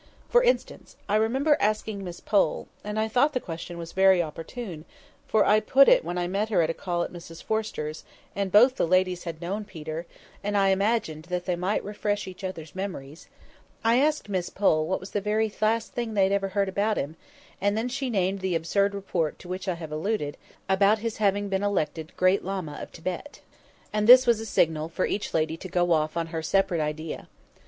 [0.29, 4.83] For instance, I remember asking Miss Pole (and I thought the question was very opportune,
[5.27, 8.03] for I put it when I met her at a call at Mrs Forrester's,
[8.35, 10.07] and both the ladies had known Peter,
[10.43, 15.11] and I imagined that they might refresh each other's memories)—I asked Miss Pole what was
[15.11, 17.15] the very last thing they had ever heard about him;
[17.61, 20.35] and then she named the absurd report to which I have alluded,
[20.67, 23.41] about his having been elected Great Lama of Thibet;
[23.93, 27.27] and this was a signal for each lady to go off on her separate idea.